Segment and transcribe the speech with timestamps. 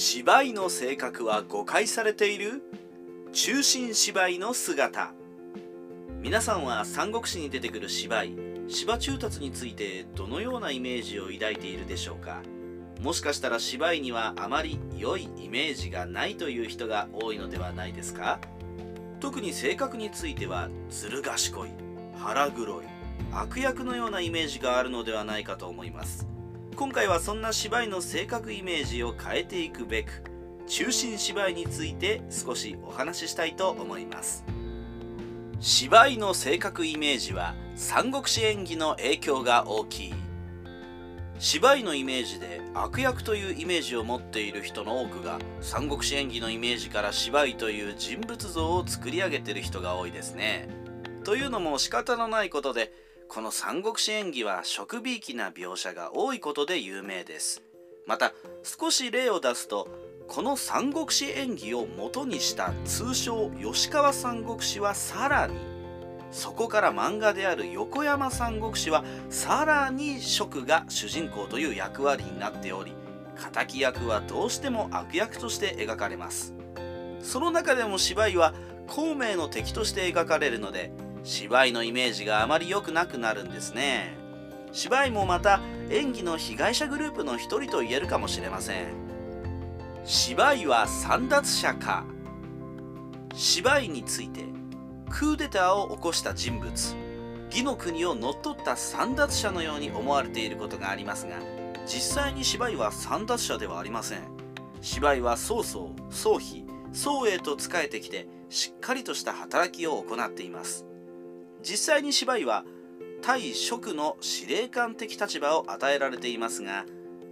[0.00, 2.62] 芝居の性格は誤解されている？
[3.32, 5.12] 中心芝居の姿。
[6.22, 8.36] 皆さんは三国志に出てくる芝居
[8.68, 12.42] 芝中達についてどのようなイメージを抱いているでしょうか？
[13.00, 18.38] もしかしたら芝居にはあまり良いイメージがないという人が多いのではないですか？
[19.18, 21.70] 特に性格についてはずる賢い
[22.16, 22.84] 腹黒い
[23.32, 26.28] 悪役のようなイメージがあるのではないかと思います。
[26.78, 30.22] 今回はそんな芝居の性格イメージを変えていくべく
[30.68, 34.44] 中心芝居について少しお話ししたいと思います。
[35.58, 40.14] 芝居の性格イメージは三国志演技の影響が大きい。
[41.40, 50.68] 芝居のイメージで悪役というイメージを持っている人の多くが三国志演技のイメージから芝居という人物像を作り上げてる人が多いですね。
[51.24, 57.62] というのも仕方のないことでこの三国志演技は食びいきな描写が多いことで有名です。
[58.06, 58.32] また
[58.62, 59.86] 少し例を出すと
[60.26, 65.54] この三国志演技を元にした通称吉川三国志はさらに。
[66.30, 72.92] そこから漫画である横山三国志はさらに蜀が主人公という役割になっており
[73.52, 76.54] 敵役はどうしても悪役として描かれます。
[77.20, 78.54] その中でも芝居は
[78.86, 80.90] 孔明の敵として描かれるので
[81.24, 84.16] 芝居のイメージがあまり良くなくなるんですね。
[84.72, 85.60] 芝居もまた
[85.90, 88.86] 演技の被害者グループの一人と言えるかもしれません。
[90.04, 92.04] 芝居は散奪者か。
[93.34, 94.44] 芝居について
[95.10, 96.96] クーデターを起こした人物。
[97.50, 101.38] 義の国を乗っ取った散奪者のように思われていることがありますが
[101.86, 104.20] 実際に芝居は散奪者ではありません。
[104.80, 110.87] 芝居は曹操曹丕曹営と仕えてきてしっかりとした働きを行っています。
[111.62, 112.64] 実際に芝居は
[113.22, 116.84] 対職の司令官的立場を与えられていますが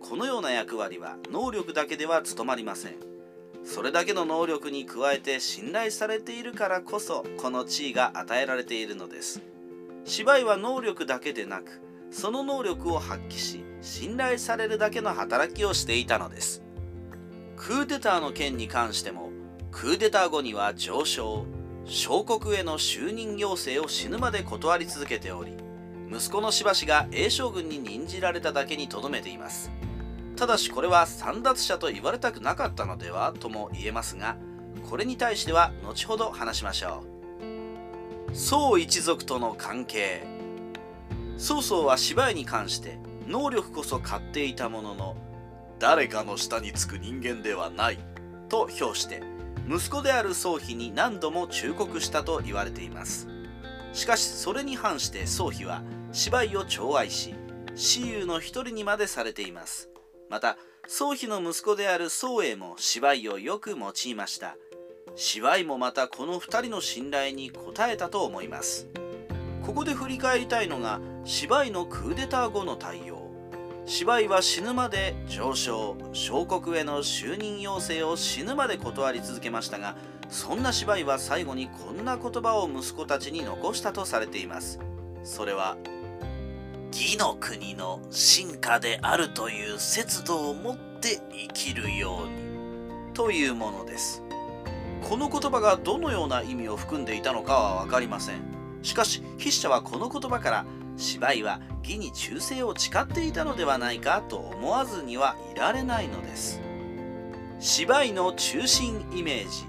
[0.00, 2.94] このような役割は能力だけでは務まりません。
[3.62, 9.42] それだけの能力に加えて信頼されているからこそこの地位が与えられているのです。
[10.06, 16.62] 芝居は能力だけでなくその能力を発揮し信頼されるだけの働きをしていたのです。
[17.56, 19.30] クーデターの件に関しても
[19.70, 21.44] クーデター後には上昇。
[21.92, 25.56] 小国への就任要請を死ぬまで断り続けており
[26.08, 29.72] 息子のしばしが栄将軍に任じられただけにとどめています。
[30.36, 34.36] ただしこれは散奪者と言われたくなかったのではとも言えますが
[34.88, 37.02] これに対しては後ほど話しましょ
[38.30, 38.36] う。
[38.36, 40.22] 宋一族との関係。
[41.38, 45.16] 曹操は芝居に関して能力こそ買っていたものの
[45.80, 47.98] 誰かの下につく人間ではない
[48.48, 49.24] と評して
[49.70, 53.28] 息子である宗妃に何度も忠告したと言われています。
[53.92, 57.36] しかしそれに反して宗妃は芝居を寵愛し
[57.76, 59.88] 私有の一人にまでされています。
[60.28, 64.56] また宗妃の息子である宗英も芝居をよく用いました。
[65.14, 68.88] 芝居もまたこの2人の信頼に応えたと思います。
[69.64, 73.29] ここで振り返りたいのが芝居のクーデター後の対応。
[73.92, 75.96] 芝居は死ぬまで上昇。
[76.12, 79.96] 小国への就任要請を死ぬまで断り続けましたが
[80.28, 84.78] そんな芝居は最後にこんな言葉を息子たちに残したとされています。
[85.24, 85.76] それは
[86.92, 94.22] 義の国の進化であるという節度を持って生きるようにというものです。
[95.02, 98.36] この言葉がどのような意味を含んでいたのかは分かりません。
[98.82, 100.64] しかし筆者はこの言葉から
[101.00, 106.60] 芝居は義に忠誠を誓っていたのではないかと思わずにはいられないのです。
[107.58, 109.64] 芝居の中心イメージ。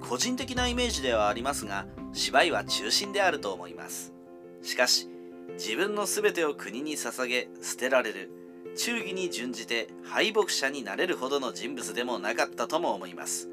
[0.00, 4.12] 個人的なイメージではありますが芝居は中心であると思います。
[4.62, 5.08] しかし
[5.54, 8.30] 自分の全てを国に捧げ捨てられる。
[8.74, 13.48] 忠義に準じて敗北者になれるほどの人物でもなかったとも思います。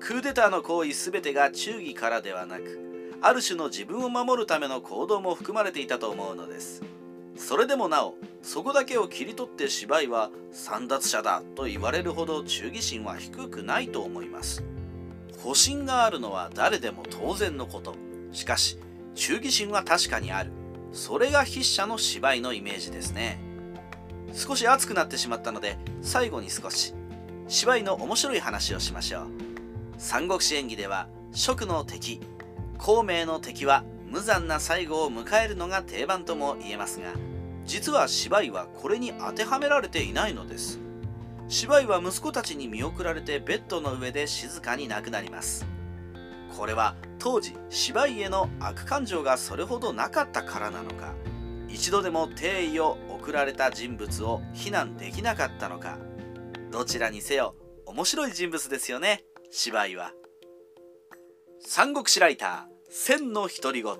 [0.00, 6.82] クーデターの行為全てが忠義からではなくある種の自分を守るための行動も含まれていたと思うのです。
[7.36, 14.62] それでもなおそこだけを切り取って芝居は散奪者だと言われるほど忠義心は低くないと思います。
[15.42, 17.94] 保身があるのは誰でも当然のこと。
[18.32, 18.78] しかし
[19.14, 20.50] 忠義心は確かにある。
[20.92, 23.38] それが筆者の芝居のイメージですね。
[24.32, 26.94] 少し熱くなってしまったので最後に少し
[27.48, 29.26] 芝居の面白い話をしましょう。
[29.98, 32.20] 三国志演義では蜀の敵
[32.78, 37.12] 孔明の敵は無残な最後を迎えるのが定番とも言えますが
[37.64, 40.78] 実は芝居はこれに当てはめられていないのです。
[41.48, 45.66] 芝居は息子たちに見送られてベッドの上で静かに亡くなります。
[46.56, 51.12] これは当時芝居への悪感情がそれほどなかったからなのか
[51.68, 55.98] 一度でも定位を送られた人物を非難できなかったのか
[56.70, 60.12] どちらにせよ面白い人物ですよね芝居は。
[61.68, 63.94] 三国志ライター千の独り言。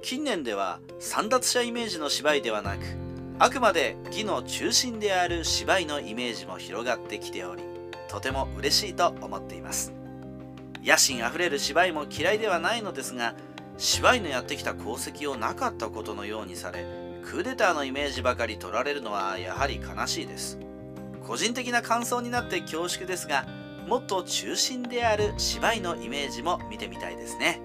[0.00, 2.82] 近年では三奪者イメージの芝居ではなく
[3.40, 7.64] あくまで義の中心である芝居のイメージも広がってきており
[8.06, 9.92] とても嬉しいと思っています。
[10.84, 13.34] 野心あふれる芝居も嫌いではないのですが
[13.76, 16.86] 芝居のやってきた功績をなかったことのようにされ
[17.24, 20.60] クーデターのイメージばかり取られるのはやはり悲しいです。
[21.26, 27.60] 個人的な感想になって恐縮ですがもっと中心である芝居のイメージも見てみたいですね。